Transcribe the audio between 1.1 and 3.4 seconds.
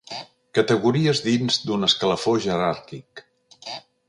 dins d'un escalafó jeràrquic.